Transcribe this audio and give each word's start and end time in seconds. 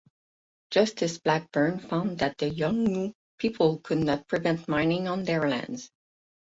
Justice 0.71 1.19
Blackburn 1.19 1.77
found 1.79 2.17
that 2.17 2.39
the 2.39 2.49
Yolngu 2.49 3.13
people 3.37 3.77
could 3.81 3.99
not 3.99 4.27
prevent 4.27 4.67
mining 4.67 5.07
on 5.07 5.21
their 5.25 5.47
lands. 5.47 5.91